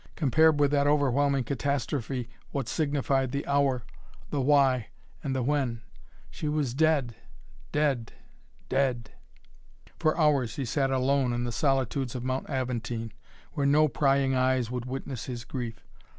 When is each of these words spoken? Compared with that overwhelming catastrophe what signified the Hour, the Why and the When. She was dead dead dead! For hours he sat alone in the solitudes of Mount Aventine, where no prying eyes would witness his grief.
Compared 0.15 0.59
with 0.59 0.71
that 0.71 0.87
overwhelming 0.87 1.43
catastrophe 1.43 2.27
what 2.49 2.67
signified 2.67 3.31
the 3.31 3.45
Hour, 3.45 3.83
the 4.31 4.41
Why 4.41 4.87
and 5.23 5.35
the 5.35 5.43
When. 5.43 5.81
She 6.31 6.47
was 6.47 6.73
dead 6.73 7.13
dead 7.71 8.11
dead! 8.67 9.11
For 9.99 10.17
hours 10.19 10.55
he 10.55 10.65
sat 10.65 10.89
alone 10.89 11.33
in 11.33 11.43
the 11.43 11.51
solitudes 11.51 12.15
of 12.15 12.23
Mount 12.23 12.49
Aventine, 12.49 13.11
where 13.53 13.67
no 13.67 13.87
prying 13.87 14.33
eyes 14.33 14.71
would 14.71 14.85
witness 14.85 15.25
his 15.25 15.45
grief. 15.45 15.85